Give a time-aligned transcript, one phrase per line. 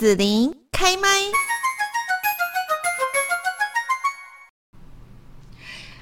[0.00, 1.59] 子琳开麦。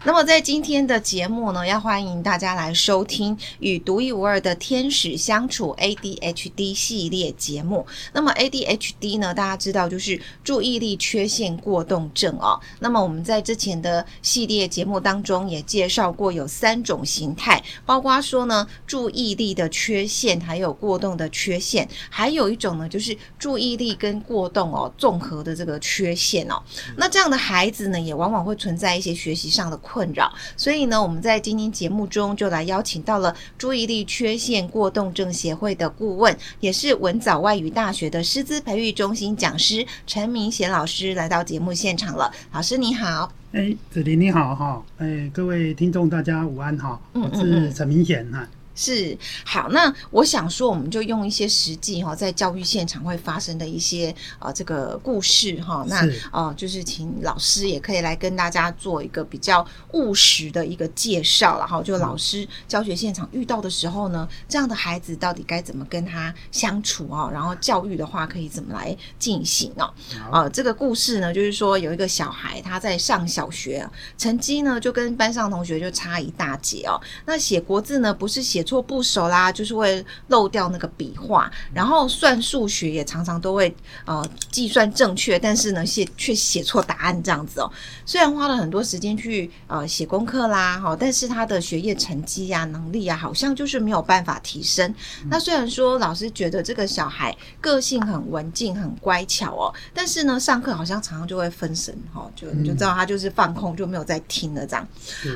[0.04, 7.84] 那么在今天的节目呢，要欢迎大家来收听与独一无二的天使相处 ADHD 系列节目。
[8.12, 12.60] 那么 ADHD 呢，大家知道就是注意力缺陷过动症哦。
[12.78, 26.62] 那么我们在之前的系列节目当中也介绍过有三种形态，包括说呢注意力的缺陷，还有过动的缺陷，还有一种呢就是注意力跟过动哦综合的这个缺陷哦。
[26.96, 42.30] 那这样的孩子呢，也往往会存在一些学习上的困扰，所以呢，我们在今天节目中就来邀请到了注意力缺陷过动症协会的顾问，也是文藻外语大学的师资培育中心讲师陈明贤老师来到节目现场了。
[42.52, 48.46] 老师你好，哎，子琳你好哈，哎，各位听众大家午安哈，我是陈明显哈。
[48.80, 69.92] 是好，那我想说，我们就用一些实际哈，在教育现场会发生的一些呃这个故事哈，那呃就是请老师也可以来跟大家做一个比较务实的一个介绍，然后就老师教学现场遇到的时候呢，这样的孩子到底该怎么跟他相处哦，然后教育的话可以怎么来进行哦？
[70.30, 73.84] 啊，这个故事呢，就是说有一个小孩他在上小学，
[74.16, 76.94] 成绩呢就跟班上同学就差一大截哦，
[77.26, 78.64] 那写国字呢不是写。
[78.68, 87.70] 错不熟啦，就是会漏掉那个笔画，然后算数学也常常都会呃计算正确，但是呢写却写错答案这样子哦。
[88.04, 94.88] 虽然花了很多时间去呃写功课啦，哈，但是他的学业成绩呀、啊、能力啊，好像就是没有办法提升。
[95.22, 104.86] 嗯、那虽然说老师觉得这个小孩个性很文静、很乖巧哦，但是呢上课好像常常就会分神哈，就你就知道他就是放空，就没有在听了这样。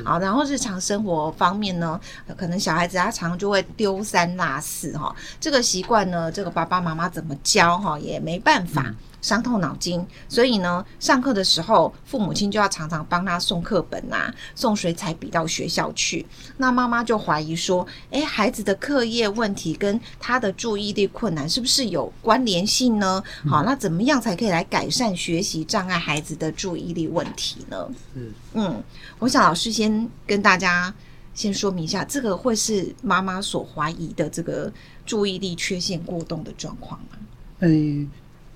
[0.03, 1.99] 好，然后日常生活方面呢，
[2.35, 10.05] 可能小孩子他常常就会丢三落四哈，这个习惯呢，这个爸爸妈妈怎么教哈也没办法，伤透脑筋。
[10.27, 16.25] 所以呢，上课的时候，父母亲就要常常帮他送课本啊，送水彩笔到学校去。
[16.57, 23.23] 那妈妈就怀疑说，诶，孩子的课业问题跟他的注意力困难是不是有关联性呢？
[23.47, 27.89] 好，那怎么样才可以来改善学习障碍孩子的注意力问题呢？
[28.53, 28.83] 嗯，
[29.19, 30.93] 我想老师先跟大家。
[31.33, 34.71] 先说明一下，这个会是妈妈所怀疑的这个
[35.05, 37.17] 注意力缺陷过动的状况吗？
[37.59, 38.07] 嗯，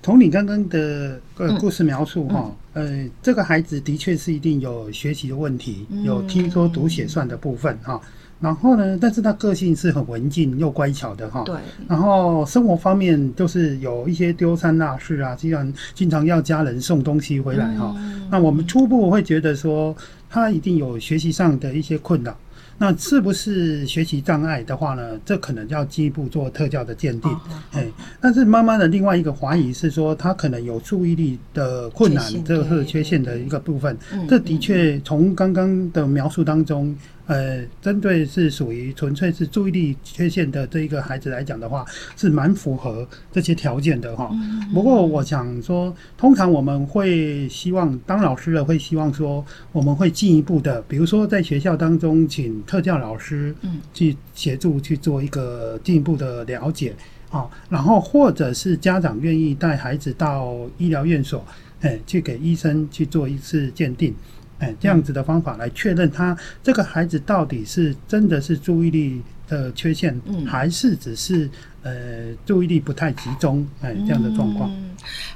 [0.02, 8.00] 从你刚刚的呃故事描述哈，呃、这个孩子的确是一定有学习的问题，嗯、有听说读写算的部分哈。
[8.40, 11.42] 然后呢，但是他个性是很文静又乖巧的哈。
[11.44, 11.56] 对。
[11.88, 17.92] 然后生活方面就是有一些丢三落四啊，经常经常要家人送东西回来哈。
[17.98, 19.96] 嗯、那我们初步会觉得说，
[20.30, 22.38] 他一定有学习上的一些困扰。
[22.78, 25.18] 那是不是学习障碍的话呢？
[25.24, 27.30] 这可能要进一步做特教的鉴定。
[27.72, 27.86] 哎，
[28.20, 33.96] 但是妈妈的另外一个怀疑是说，他可能有注意力的困难，这个是缺陷的一个部分。
[34.28, 36.96] 这的确从刚刚的描述当中。
[37.28, 41.84] 呃，针对是属于纯粹是注意力缺陷的这一个孩子来讲的话，
[42.16, 44.30] 是蛮符合这些条件的哈。
[44.72, 53.54] 不过我想说，通常我们会希望当老师的会希望说，我们会进一步的，比如说在学校当中请特教老师
[53.92, 56.94] 去协助去做一个进一步的了解
[57.30, 61.44] 啊，然后或者是家长愿意带孩子到医疗院所，
[61.82, 64.14] 哎，去给医生去做一次鉴定。
[64.58, 71.48] 哎，这样子的方法来确认他这个孩子到底是真的是注意力的缺陷，还是只是
[71.82, 74.70] 呃注意力不太集中，哎，这样的状况。
[74.70, 74.90] 嗯，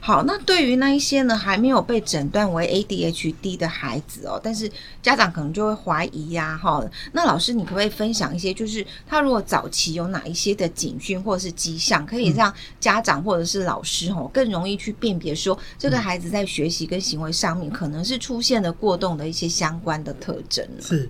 [0.04, 4.68] 好，那对于那一些呢还没有被诊断为 ADHD 的孩子哦，但是
[5.00, 6.84] 家长可能就会怀疑呀，哈。
[7.12, 20.82] 那老师，你可不可以分享一些，就是他如果早期有哪一些的警讯或者是迹象，可以让家长或者是老师哦更容易去辨别说这个孩子在学习跟行为上面可能是出现了过动的一些相关的特征呢？
[20.82, 21.08] 是。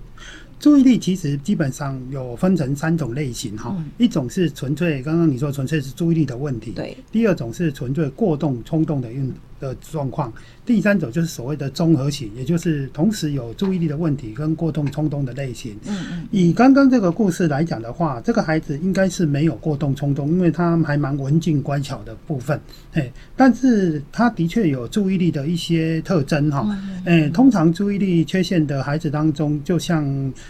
[0.62, 10.32] 注意力其实基本上有分成三种类型哈，一种是纯粹刚刚你说纯粹是注意力的问题，对；第二种是纯粹过动冲动的运的状况。
[10.66, 15.76] 第三种就是所谓的综合型，也就是同时有注意力的问题跟过动冲动的类型。
[15.86, 16.26] 嗯嗯。
[16.30, 22.60] 以刚刚这个故事来讲的话，这个孩子应该是没有过动冲动，因为他还蛮文静乖巧的部分。
[22.92, 26.66] 嘿，但是他的确有注意力的一些特征哈。
[27.04, 30.04] 诶，通常注意力缺陷的孩子当中，就像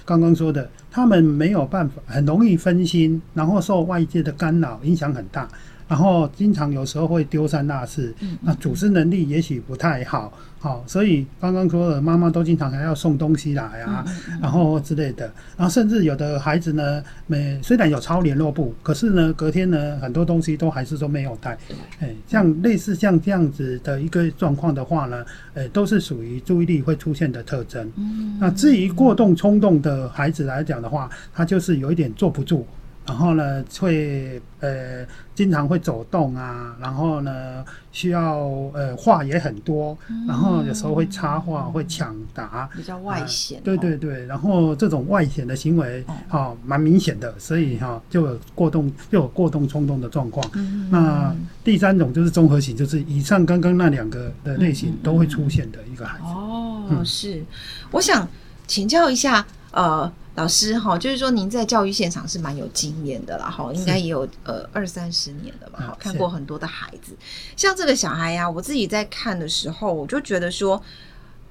[0.04, 5.48] 刚刚说的，他们没有办法，很容易分心，然后受外界的干扰影响很大。
[5.92, 14.02] 然后经常有时候会丢三落四，嗯、那组织能力也许不太好，好、哦，所以刚刚说的妈妈都经常还要送东西来啊，
[14.40, 21.58] 然后之类的，然后甚至有的孩子呢，每虽然有抄联络簿，可是呢，隔天呢，很多东西都还是说没有带，
[22.00, 25.22] 哎，像类似像这样子的一个状况的话呢，
[25.52, 27.86] 呃，都是属于注意力会出现的特征。
[27.96, 32.66] 嗯、那至于过动冲动的孩子来讲的话，他就是有一点坐不住。
[33.04, 35.04] 然后呢，会呃
[35.34, 38.38] 经常会走动啊，然后呢需要
[38.74, 43.64] 呃话也很多，嗯、然后有时候会插话，嗯、会抢答，比较外显、呃。
[43.64, 50.48] 对对对，然后这种外显的行为哈、蛮明显的，所以哈、哦、就有过动就有过动冲动的状况。
[50.54, 51.34] 嗯、那
[51.64, 56.24] 第三种就是综合型，就是以上刚刚那两个的类型都会出现的一个孩子。
[56.26, 57.42] 哦，嗯、是，
[57.90, 58.28] 我想
[58.66, 60.12] 请教一下呃。
[60.34, 67.14] 老师哈，就是说您在教育现场是蛮有经验的啦，哈，应该也有呃二三十年了吧，哈，看过很多的孩子，
[67.54, 70.82] 像这个小孩呀、啊，我自己在看的时候，我就觉得说，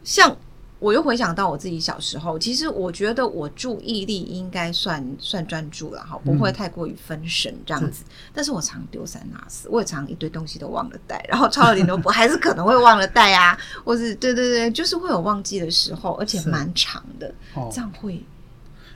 [0.03, 0.35] 像
[0.81, 17.31] 我又回想到我自己小时候，其实我觉得我注意力应该算算专注了哈，不会太过于分神这样子，嗯、但是我常丢三落四，我也常一堆东西都忘了带，然后抄了联络簿还是可能会忘了带啊，或是对对对，就是会有忘记的时候，而且蛮长的，
[17.71, 18.19] 这样会。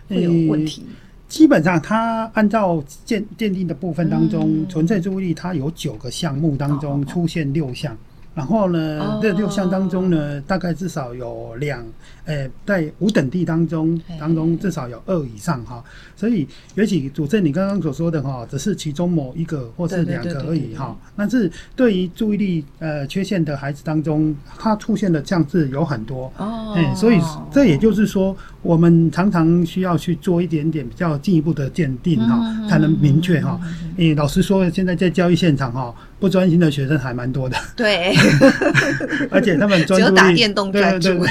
[0.07, 0.85] 会有问题。
[1.27, 7.97] 基本上，它按照鉴鉴定的部分当中，纯粹注意力，它有九个项目当中出现六项。
[8.35, 11.81] 然后呢，这六项当中呢，大概至少有两，
[12.25, 15.81] 呃，在五等地当中当中至少有二以上哈。
[16.17, 16.45] 所以，
[16.75, 20.93] 也许主持人你刚刚所说的哈，只是其中某一个或是两个而已哈。
[21.15, 26.73] 但是对于注意力呃缺陷的孩子当中，他出现的这样子有很多哦。
[26.75, 33.57] 哎，所以这也就是说，我们常常需要去做一点点比较进一步的鉴定哈，才能明确哈。
[33.95, 35.95] 诶，老实说，现在在教育现场哈。
[36.25, 38.16] 不专心的学生还蛮多的， 对，
[39.30, 41.24] 而且他们专注力，打电动专注，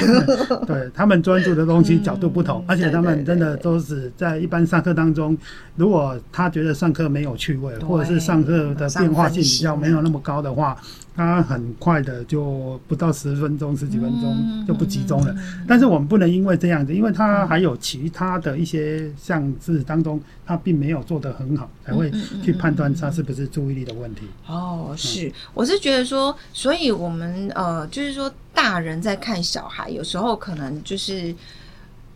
[0.65, 5.37] 对，他们专注的东西角度不同，嗯、而且他们真的都是在一般上课当中，
[5.75, 10.77] 如果他觉得上课没有趣味，或者是上课的变化性比较没有那么高的话。
[11.15, 15.33] 他很快的就不到十分钟、十几分钟就不集中了。
[15.67, 22.11] 但是我们不能因为这样子，因为他还有其他的一些项字当中，他并没有做得很好，才会
[22.43, 24.27] 去判断他是不是注意力的问题。
[24.47, 31.33] 哦，是，我是觉得说，所以我们呃，就是说大人在看小孩，有时候可能就是。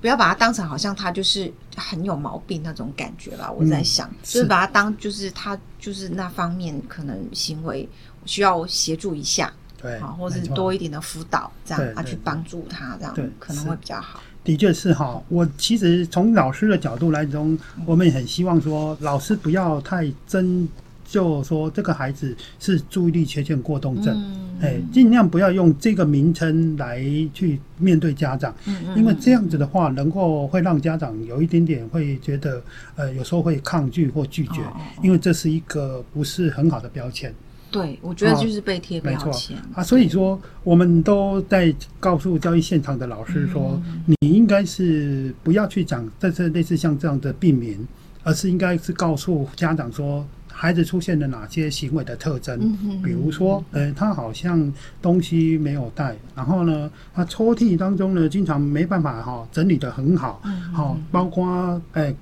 [0.02, 3.52] 不要把它当成好像他就是很有毛病那种感觉吧。
[3.52, 7.86] 我在想，嗯、是就是把它当就是他就是那方面可能行为
[8.30, 14.20] 需要协助一下，对，啊，或者是多一点的辅导，这样他去帮助他，这样可能会比较好。
[14.44, 20.70] 的确是哈，我其实从老师的角度来中，我们也很希望说老师不要太真。
[21.12, 24.16] 就说这个孩子是注意力缺陷过动症，
[24.62, 27.04] 哎、嗯，尽量不要用这个名称来
[27.34, 32.62] 去面对家长，嗯嗯、因为这样子的话，能够会让家长有一点点会觉得，
[32.96, 37.34] 呃，有时候会抗拒或拒绝，哦哦哦因为这是一个不是很好的标签。
[37.72, 39.58] 对，我觉得就是被贴标签。
[39.74, 47.88] 啊，所以说我们都在告诉教育现场的老师说，嗯、你应该是不要去讲这是类似像这样的病名，
[48.24, 50.26] 而是应该是告诉家长说。
[50.52, 52.60] 孩子出现了哪些行为的特征？
[53.02, 62.14] 比如说，呃，他好像东西没有带，然后呢，他抽屉当中呢，经常没办法哈、哦、整理得很好，好、嗯哼哦，包括哎，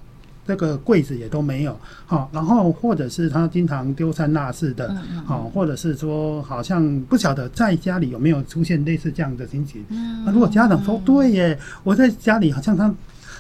[0.47, 4.95] 这个柜子也都没有，好、哦，然后或者是他经常丢三落四的，
[5.25, 9.83] 好、或者是说好像不晓得在家里有没有出现类似这样的情形。
[10.25, 12.93] 那、如果家长说对耶，我在家里好像他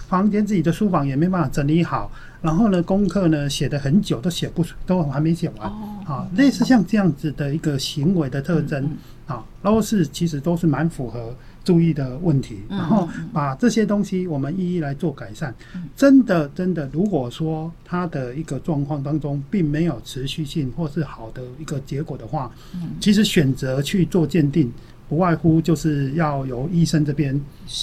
[0.09, 2.11] 房间自己的书房也没办法整理好。
[2.39, 5.67] 然后呢，功课呢写的很久都写不出，都还没写完。
[5.67, 8.85] 啊、哦，类似像这样子的一个行为的特征，
[9.25, 11.35] 啊、嗯，都是其实都是蛮符合
[11.67, 12.59] 注意的问题。
[12.69, 15.53] 嗯、然后把这些东西我们一一来做改善。
[15.75, 24.71] 嗯、真的真的，如果说他的一个状况当中并没有持续性或是好的一个结果的话，嗯、其实选择去做鉴定。
[25.09, 27.33] 不外乎就是要由医生这边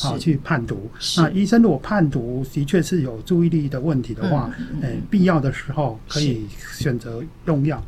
[0.03, 0.91] 啊去判读。
[1.17, 4.51] 那医生如果判读的确是有注意力的问题的话，
[4.83, 6.45] 诶，必要的时候可以
[6.77, 7.83] 选择用药。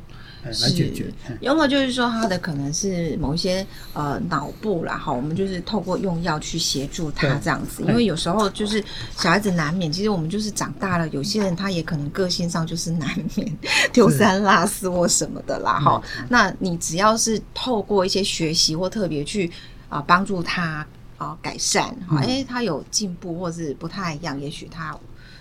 [0.49, 8.83] 来解决，用药就是说他的可能是某一些呃脑部啦，哈，我们就是透过用药去协助他这样子，因为有时候就是
[9.17, 13.59] 小孩子难免，其实我们就是长大了，有些人他也可能个性上就是难免
[13.93, 16.03] 丢三落四或什么的啦，哈。
[16.29, 19.50] 那你只要是透过一些学习或特别去
[19.88, 20.87] 啊帮助他
[21.19, 24.97] 啊改善，哎，他有进步或是不太一样，也许他。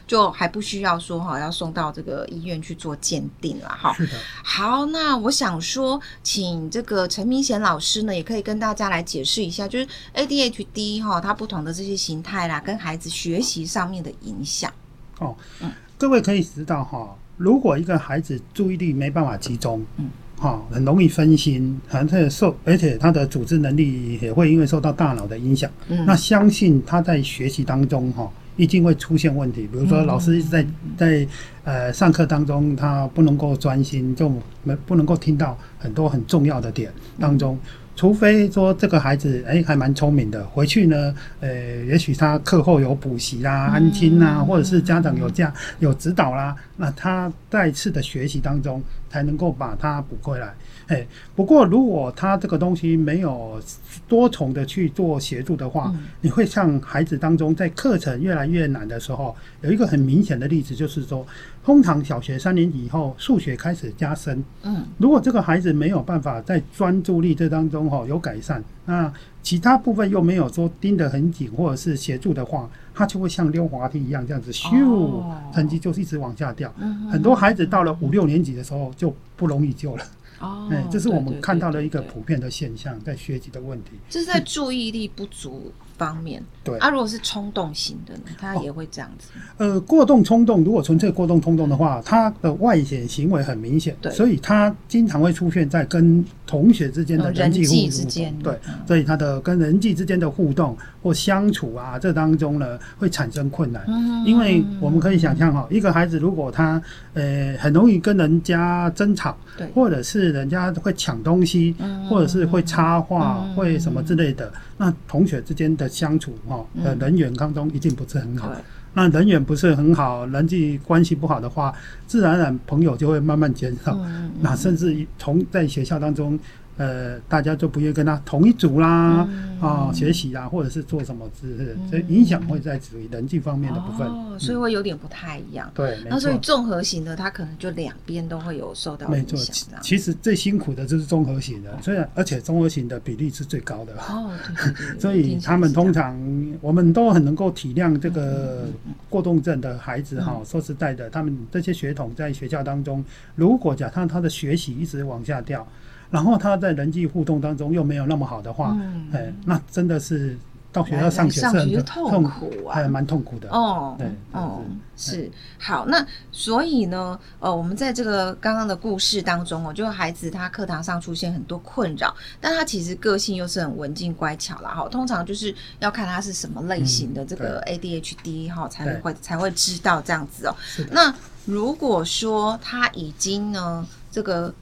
[0.07, 3.93] 就还不需要说哈，要送到这个医院去做鉴定了哈。
[3.93, 4.13] 是的。
[4.43, 14.71] 好，那我想说，请这个陈明贤老师呢，也可以跟大家来解释一下，就是 ADHD 哈，它不同的这些形态啦，跟孩子学习上面的影响。
[15.19, 20.09] 哦，嗯，各位可以知道哈，如果一个孩子注意力没办法集中，嗯。
[20.37, 25.71] 哈，很容易分心，而且受，而且他的组织能力也会因为受到大脑的影响。
[25.87, 29.67] 嗯，那相信他在学习当中，哈，一定会出现问题。
[29.71, 30.65] 比如说，老师一直在
[30.97, 31.27] 在
[31.63, 34.29] 呃上课当中，他不能够专心，就
[34.63, 37.57] 没不能够听到很多很重要的点当中。
[37.97, 41.49] 除非说这个孩子哎还蛮聪明的，回去呢，呃，
[41.85, 50.53] 也许他课后有补习啦、安亲啦，或者是家长有这样有指导啦，那他再次的学习当中才能够把它补回来。
[50.87, 53.59] 哎，不过如果他这个东西没有
[54.07, 61.25] 多重的去做协助的话，你会像孩子当中在课程越来越难的时候，有一个很明显的例子，就是说，
[61.63, 69.11] 通常小学三年级以后数学开始加深，嗯，如果这个孩子没有办法在专注力这当中哈有改善，那
[69.41, 76.71] 其他部分又没有说盯得很紧或者是协助的话，他就会像溜滑梯一样这样子咻，成绩就是一直往下掉。
[77.11, 80.03] 很多孩子到了五六年级的时候就不容易救了。
[80.45, 83.91] 哦，哎，这是我们看到的一个普遍的现象，在学习的问题。
[84.09, 86.43] 这是在注意力不足方面。
[86.63, 89.29] 对，啊，如果是冲动型的呢，他也会这样子。
[89.57, 97.89] 呃，过动冲动，如果纯粹过动冲动的话，他的外显行为很明显，对，所以他经常会出现在跟同学之间的人际互动。
[97.91, 103.83] 之间，对，所以他的跟人际之间的互动或相处啊，这当中呢会产生困难。
[103.87, 106.81] 嗯，因为我们可以想象哈，一个孩子如果他
[107.13, 111.75] 呃很容易跟人家争吵，对，或者是人家会抢东西，
[112.09, 118.51] 或者是会插话，会什么之类的，那同学之间的相处哈，呃，人缘当中一定不是很好。
[118.93, 121.73] 那人缘不是很好，人际关系不好的话，
[122.07, 123.97] 自然而然朋友就会慢慢减少。
[124.41, 126.39] 那甚至从在学校当中。
[126.77, 129.27] 呃，大家就不愿意跟他同一组啦，
[129.61, 135.69] 啊、学习啊，或者是做什么之类的，所以影响会在属于人际方面的部分，哦，所以会有点不太一样。
[135.69, 139.39] 嗯、对，那所以综合型的，他可能就两边都会有受到影响。
[139.39, 143.93] 没错，其实最辛苦的就是综合型的，虽然而且综合型的比例是最高的。
[144.09, 144.31] 哦。
[144.99, 146.19] 所以他们通常，
[146.59, 148.65] 我们都很能够体谅这个
[149.09, 150.41] 过动症的孩子哈。
[150.43, 153.01] 说实在的，他们这些血统在学校当中，
[153.35, 155.65] 如果假设他的学习一直往下掉。
[156.09, 160.37] 然后他在人际互动当中又没有那么好的话，嗯、哎，那真的是
[160.71, 163.49] 到学校上学是很痛苦啊，还蛮痛苦的。
[163.49, 164.61] 哦，对，哦，
[164.95, 165.85] 是，是好。
[165.87, 174.69] 那所以呢，呃，我们在这个刚刚的故事当中哦，就孩子他课堂上出现很多困扰，但他其实个性又是很文静乖巧啦。
[174.69, 180.55] 哈，通常就是要看他是什么类型的这个 ADHD 哈，才会才会知道这样子哦。
[180.91, 181.13] 那
[181.45, 184.53] 如果说他已经呢，这个。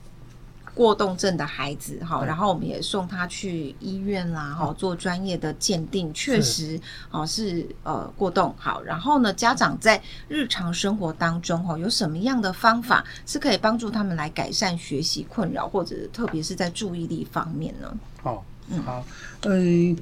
[0.73, 6.79] 过动症的孩子，哈，然后我们也送他去医院啦，哈，做专业的鉴定，确实，
[7.11, 17.95] 哦，是呃过动，好，然后呢，家长在日常生活当中，哈，有什么样的方法是可以帮助他们来改善学习困扰，或者特别是在注意力方面呢？
[18.21, 19.03] 好，嗯，好，
[19.43, 19.97] 嗯。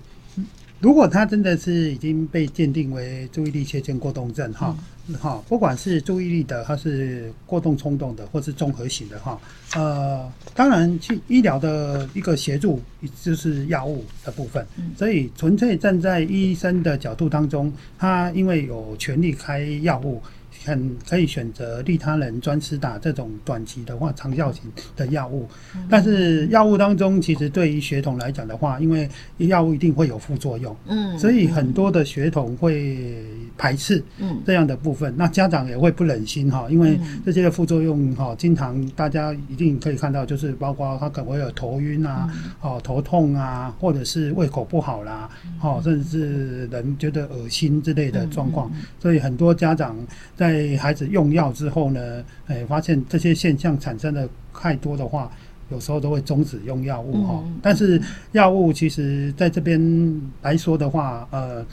[0.81, 4.75] 如果他真的是已经被鉴定为注意力缺陷过动症，哈、
[5.07, 9.39] 嗯，哈，不管是注意力的，还是过动冲动的，或是综合型的，哈，
[9.75, 12.81] 呃，当然去医疗的一个协助
[13.23, 14.65] 就是药物的部分，
[14.97, 20.19] 所以纯粹站在医生的角度当中，他因为有权利开药物。
[20.63, 24.63] 很可以选择利他人专吃打这种短期的话长效型
[24.95, 25.47] 的药物，
[25.89, 33.23] 但是药物当中其实对于血统来讲的话，因为药物一定会有副作用，嗯，所以很多的血统会
[33.57, 42.29] 排斥，嗯，这样的部分，那家长也会不忍心哈，因为这些副作用哈，经常大家一定可以看到，就是包括他可能会有头晕啊，
[42.61, 45.29] 哦头痛啊，或者是胃口不好啦，
[45.61, 49.95] 哦甚至是人觉得恶心之类的状况，所以很多家长
[50.35, 55.31] 在在孩子用药之后呢，哎，发现这些现象产生的太多的话，
[55.69, 57.43] 有时候都会终止用药物哈。
[57.61, 58.01] 但是
[58.33, 61.65] 药物其实在这边来说的话，呃，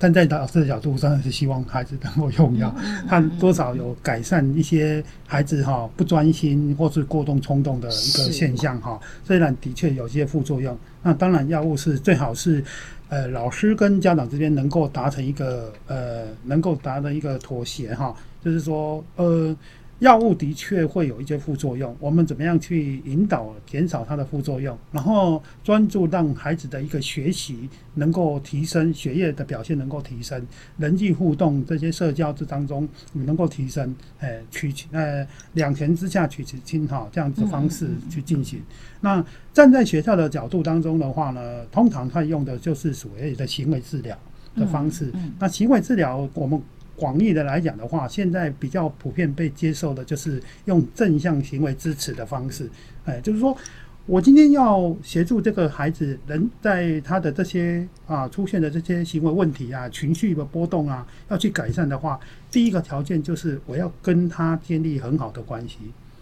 [0.00, 2.74] 站在老师的角度上是希望孩子能够用药，
[3.06, 8.98] 他多少有改善一些孩子哈不专心或是过动冲动的一个现象哈。
[9.22, 12.64] 虽然的确有些副作用，那当然药物是最好是。
[13.10, 19.52] 呃，老师跟家长之间能够达成一个呃，能够达成一个妥协哈，就是说，呃，
[20.00, 30.42] 药物的确会有一些副作用，我们怎么样去引导减少它的副作用，然后专注让孩子的一个学习能够提升，学业的表现能够提升，
[30.78, 38.62] 人际互动这些社交之当中能够提升，哎，取呃两全之下取其轻哈，这样子方式去进行。
[39.02, 44.18] 那站在学校的角度当中的话呢，通常他用的就是所谓的行为治疗
[44.56, 45.12] 的方式。
[45.38, 46.58] 那行为治疗我们。
[47.00, 52.68] 广义的来讲的话，现在比较普遍被接受的就是用正向行为支持的方式，
[53.06, 53.56] 哎，就是说
[54.04, 65.78] 我今天要协助这个孩子，人在他的这些啊出现的这些行为问题啊、情绪的波动啊，要去改善的话，第一个条件就是我要跟他建立很好的关系。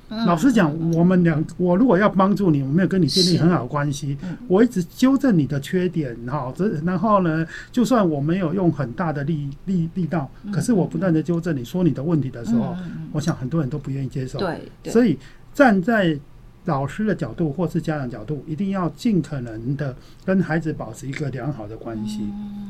[0.09, 12.75] 老实讲，我们两，我如果要帮助你，我没有跟你建立很好的关系，我一直纠正你的缺点，哈，这然后呢，就算我没有用很大的力力力道，可是我不断的纠正你说你的问题的时候，
[13.13, 15.19] 我想很多人都不愿意接受，对，所以
[15.55, 16.19] 站在。
[16.69, 22.21] 老师的角度或是家长角度，一定要尽可能的跟孩子保持一个良好的关系，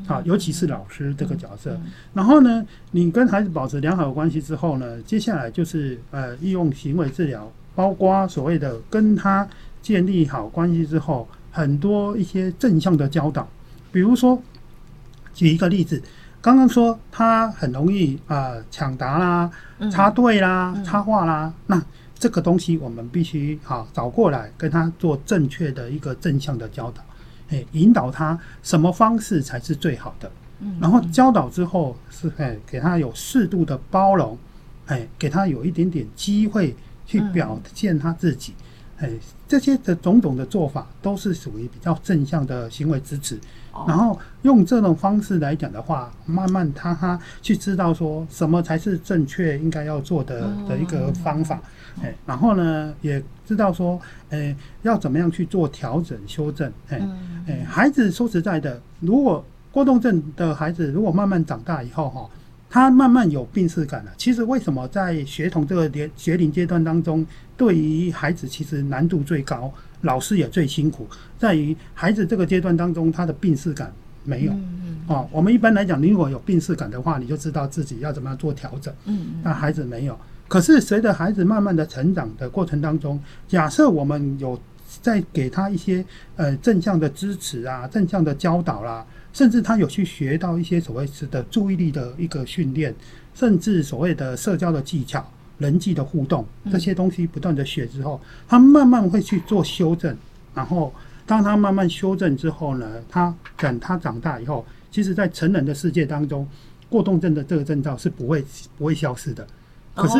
[0.06, 1.76] 好，尤其是老师这个角色。
[2.14, 9.46] 然后呢，你跟孩子保持良好的关系之后呢，接下来就是呃，利用行为治疗，包括所谓的跟他
[9.82, 13.48] 建立好关系之后，很多一些正向的教导，
[13.90, 14.40] 比如说
[15.34, 16.00] 举一个例子，
[16.40, 19.50] 刚刚说他很容易啊抢答啦、
[19.90, 21.82] 插队啦、插话啦，那。
[22.18, 27.02] 这个东西我们必须啊找过来跟他做正确的一个正向的教导，
[27.50, 30.30] 哎，引导他什么方式才是最好的。
[30.80, 34.37] 然后教导之后是哎，给他有适度的包容，
[34.87, 36.75] 哎，给他有一点点机会
[37.06, 38.52] 去表现他自己，
[38.98, 39.08] 哎，
[39.46, 43.38] 这些的种种的做法都是属于比较正向的行为支持。
[43.87, 51.62] 然后用这种方式来讲的话，慢慢他他去知道说什么才是正确应该要做的的一个方法。
[52.02, 56.73] 哎，然后呢，也知道说，哎，要怎么样去做调整、修正。
[56.88, 57.00] 哎，
[57.47, 62.30] 哎，孩子说实在的，如果过动症的孩子，如果慢慢长大以后，哈，
[62.71, 64.12] 他慢慢有病视感了。
[64.16, 67.25] 其实为什么在学童这个年学龄阶段当中，
[67.57, 71.07] 对于孩子其实难度最高，老师也最辛苦，
[71.38, 73.92] 在于孩子这个阶段当中，他的病视感
[74.25, 74.52] 没有。
[75.07, 78.92] 哦，我们一般来讲，你如果有病视感的话，你就知道自己要怎么样做调整。
[79.07, 80.18] 嗯，那孩子没有。
[80.48, 84.58] 可是，随着孩子慢慢的成长的过程当中，假设我们有
[85.02, 86.02] 在给他一些
[86.36, 92.94] 呃正向的支持啊，正向的教导啦，甚至他有去学到一些所谓的注意力的一个训练，
[93.34, 95.22] 甚至所谓的社交的技巧、
[95.58, 100.16] 人际的互动这些东西不断的学之后，他慢慢会去做修正。
[100.54, 100.90] 然后，
[101.26, 106.48] 当他慢慢修正之后呢，他等他长大以后，其实在成人的世界当中，
[106.88, 108.42] 过动症的这个症状是不会
[108.78, 109.46] 不会消失的。
[109.98, 110.18] 可是，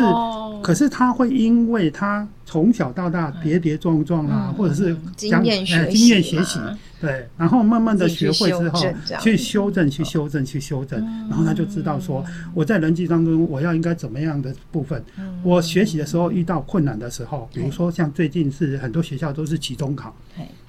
[0.61, 6.59] 可是他会因为他从小到大跌跌撞撞啊，或者是经验学经验学习，
[6.99, 8.79] 对，然后慢慢的学会之后，
[9.21, 15.01] 去修正，去修正，去修正，然后他就知道说，我在人际当中我要应该怎么样的部分。
[15.43, 20.13] 我学习的时候遇到困难的时候，比如说像最近是很多学校都是期中考，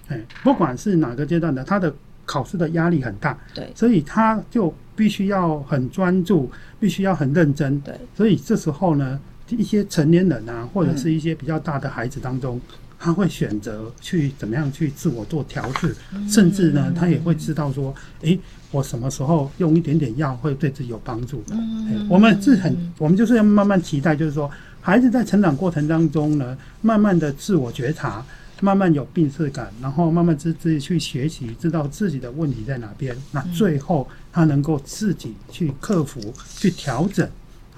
[0.08, 1.92] 哎，不管是哪个阶段的，他的
[2.32, 4.72] 考试的压力很大，对，所以他就。
[4.96, 7.80] 必须要很专注，必须要很认真。
[7.80, 18.38] 对，所以这时候呢，一些成年人啊，或者是一些比较大的孩子当中，嗯、他会选择去怎么样去自我做调试，嗯、甚至呢，他也会知道说，诶，
[18.70, 21.54] 我什么时候用一点点药会对自己有帮助的。
[21.54, 24.50] 嗯，我们是很，我们就是要慢慢期待，就是说，
[24.82, 28.22] 孩子在成长过程当中呢，慢慢的自我觉察。
[28.60, 33.16] 慢慢有病识感，然后慢慢自自己去学习，知道自己的问题在哪边。
[33.32, 37.28] 那最后他能够自己去克服、去调整。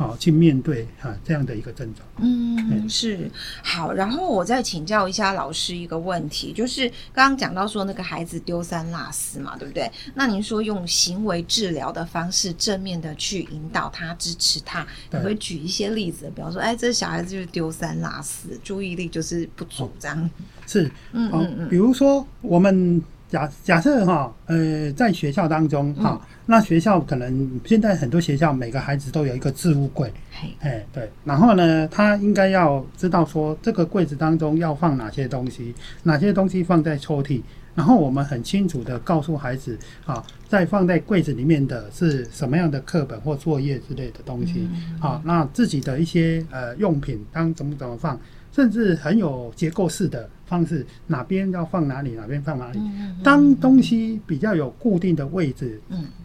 [0.02, 2.06] 好，去面对哈这样的一个症状。
[2.18, 3.30] 嗯，是
[3.62, 3.92] 好。
[3.92, 9.90] 然后我再请教一下老师一个问题，就是刚刚讲到说那个孩子丢三落四嘛，对不对？
[10.14, 20.30] 那您说用行为治疗的方式，正面的去引导他、支持他，你会举一些例子，比方说，哎，这小孩子就是丢三落四，注意力就是不足，这样。
[20.66, 21.68] 是，嗯嗯嗯。
[21.68, 23.02] 比如说我们。
[23.32, 30.12] 假假设哈，呃，在学校当中哈，那学校可能现在很多学校每个孩子都有一个置物柜，
[30.60, 37.40] 哎，对，然后呢，他应该要知道说这个柜子当中要放哪些东西，哪些东西放在抽屉，
[37.74, 44.68] 然后我们很清楚的告诉孩子啊，在放在柜子里面的是什么样的课本或作业之类的东西，
[45.00, 48.20] 啊，那自己的一些呃用品当怎么怎么放。
[48.52, 52.78] 甚至很有结构式的方式，哪边要放哪里，哪边放哪里。
[53.24, 55.80] 当东西比较有固定的位置，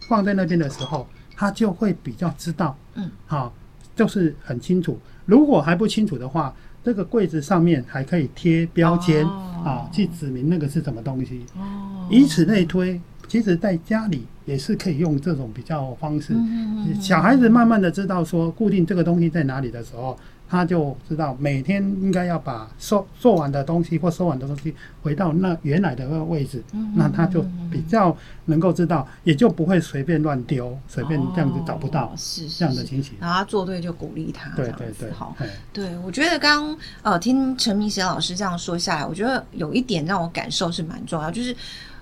[0.09, 3.53] 放在那边的时候，他就会比较知道，嗯好，
[3.95, 4.99] 就是很清楚。
[5.25, 11.45] 如果还不清楚的话，这个柜子上面还可以贴标签、哦、啊，去指明那个是什么东西。
[11.55, 20.17] 哦，以此类推，其实在家里也是可以用这种比较方式，嗯、小孩子慢慢的知道说固定这个东西在哪里的时候。
[20.49, 33.15] 他就知道每天应该要把收做完的东西或收完的东西回到那原来的那个位置，嗯、那他就比较能够知道，也就不会随便乱丢，随便这样子找不到，是这样的情形。
[33.19, 35.35] 然后他做对就鼓励他，对对对，好，
[35.73, 41.55] 对，我觉得刚刚呃听陈明贤老师这样说下来，我觉得有一点让我感受是蛮重要，就是。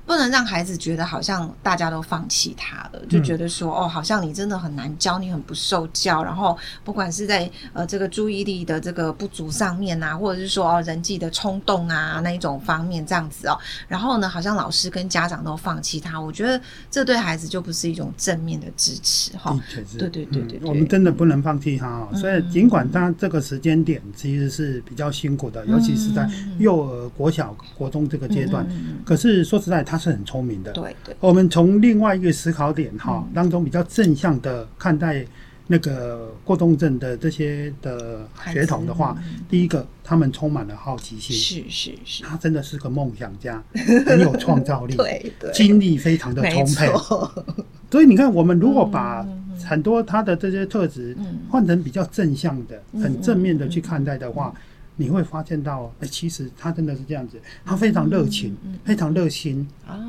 [0.06, 6.24] 不能让孩子觉得好像大家都放弃他了，就觉得说哦，好像你真的很难教，你很不受教。
[6.24, 13.58] 然后不管是在呃这个注意力的这个不足上面啊，或者是说哦人际的冲动啊那一种方面这样子哦。
[13.88, 19.60] 然后呢，好像老师跟家长都放弃他，我觉得这对孩子就不是一种正面的支持哈。
[19.98, 22.10] 对对对对，我们真的不能放弃他哦。
[22.14, 28.64] 所以尽管他这个时间点其实是比较辛苦的，尤其是在幼儿、国小、国中这个阶段。
[29.04, 29.95] 可是说实在他。
[29.96, 31.16] 他是很聪明的，对对。
[31.22, 35.26] 我们从另外一个思考点哈当中比较正向的看待
[35.68, 39.18] 那个过动症的这些的血统的话，
[39.50, 43.64] 第一个他们充满了好奇心，是是是，他真的是个梦想家，
[44.06, 46.92] 很有创造力， 对对，精力非常的充沛。
[47.90, 49.26] 所以你看，我们如果把
[49.64, 51.16] 很多他的这些特质
[51.50, 54.54] 换成比较正向的、很正面的去看待的话。
[54.96, 60.00] 你会发现到，哎、欸，其实他真的是这样子，他非常热情，嗯嗯嗯、非常热心啊，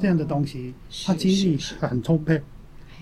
[0.00, 2.40] 这样的东西，他精力很充沛。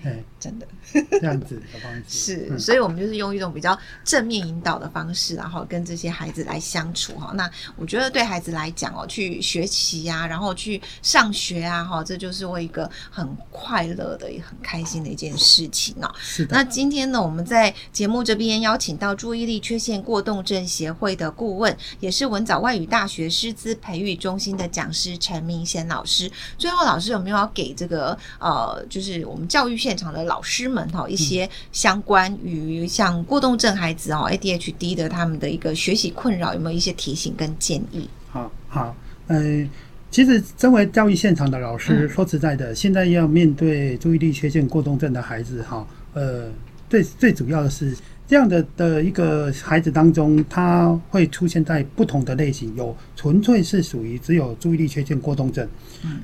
[0.03, 7.31] 哎，真的这样子的方式是，嗯、所以我们就是用一种比较正面引导的方式，然后跟这些孩子来相处哈。
[7.35, 16.11] 那我觉得对孩子来讲哦，去学习呀、啊，然后去上学啊，哈，这就是我一个很快乐的、也很开心的一件事情哦。
[16.19, 16.55] 是的。
[16.55, 26.31] 那今天呢，我们在节目这边邀请到注意力缺陷过动症协会的顾问，也是文藻外语大学师资培育中心的讲师陈明贤老师。
[26.57, 38.09] 最后，老师有没有要给这个呃，就是我们教育线现场的老师们哈，一些相关于像过动症孩子哦，ADHD 的他们的一个学习困扰，有没有一些提醒跟建议？
[38.29, 38.95] 好好，
[39.27, 39.67] 呃，
[40.09, 46.45] 其实身为教育现场的老师，嗯、说实在的，现在要面对注意力缺陷过动症的孩子哈，呃，
[46.89, 47.93] 最最主要的是。
[48.27, 55.67] 这样的的一个孩子当中，他会出现在不同的类型，有纯粹是属于只有注意力缺陷过动症，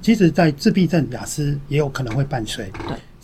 [0.01, 2.71] 其实在自闭症、雅思也有可能会伴随。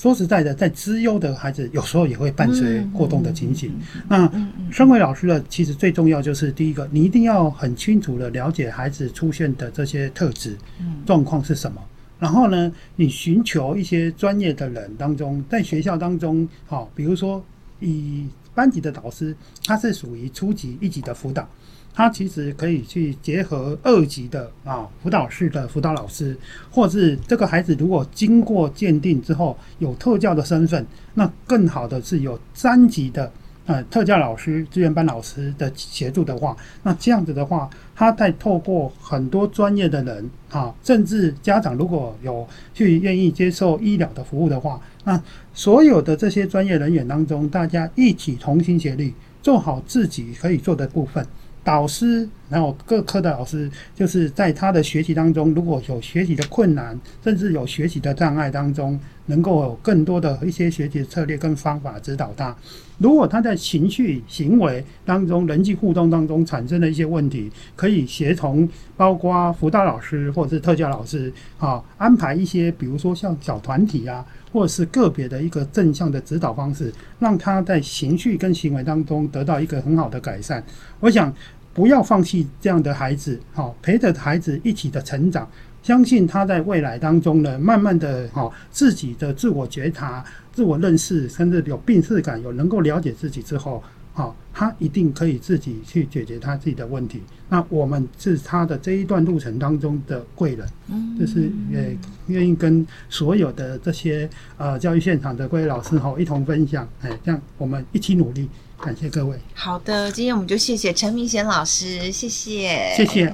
[0.03, 3.71] 说实在的，在资优的孩子有时候也会伴随过动的情形。
[4.09, 4.29] 那
[4.69, 10.57] 身为老师的，其实最重要就是第一个，你一定要很清楚的了解孩子出现的这些特质、
[11.05, 11.81] 状况是什么。
[12.19, 17.41] 然后呢，你寻求一些专业的人当中，在学校当中，好，比如说
[17.79, 18.27] 以。
[18.55, 19.35] 班级的导师，
[19.65, 21.49] 他是属于初级、一级的辅导，
[21.93, 26.37] 他其实可以去结合二级的啊辅导室的辅导老师，
[26.71, 33.31] 或是这个孩子如果经过鉴定之后有特教的身份，那更好的是有三级的。
[33.65, 51.25] 呃，特教老师、资源班老师的协助的话，那这样子的话，他在透过很多专业的人啊，甚至家长如果有去愿意接受医疗的服务的话，那所有的这些专业人员当中，大家一起同心协力，做好自己可以做的部分。
[51.63, 62.55] 导师，然后各科的老师，就是在他的学习当中，如果有学习的困难，甚至有学习的障碍当中，能够有更多的一些学习策略跟方法指导他。
[62.99, 74.23] 如果他在情绪、行为当中、人际互动当中产生了一些问题，可以协同包括辅导老师或者是特教老师啊，安排一些，比如说像小团体啊。
[74.53, 80.63] 或者是个别的一个正向的指导方式，让他在情绪跟行为当中得到一个很好的改善。
[80.99, 81.33] 我想
[81.73, 85.47] 不要放弃这样的孩子，好，陪着孩子一起的成长，
[85.81, 93.83] 相信他在未来当中呢，慢慢的好，自己的自我觉察、自我认识，甚至有病识感，有能够了解自己之后。
[94.15, 97.19] 好，他一定可以自己去解决他自己的问题。
[97.49, 108.47] 那我们是他的这一段路程当中的贵人，嗯，就是也愿意跟所有的这些呃教育现场的各位老师哈一同分享，哎，这样我们一起努力，
[108.83, 109.39] 感谢各位。
[109.53, 113.33] 好的，今天我们就谢谢陈明贤老师，谢谢，谢谢。